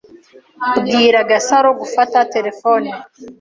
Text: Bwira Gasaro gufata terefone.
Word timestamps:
Bwira 0.81 1.19
Gasaro 1.29 1.69
gufata 1.81 2.17
terefone. 2.33 2.89